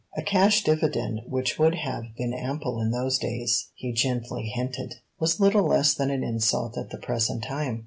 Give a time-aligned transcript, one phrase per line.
[0.17, 5.39] A cash dividend which would have been ample in those days, he gently hinted, was
[5.39, 7.79] little less than an insult at the present time.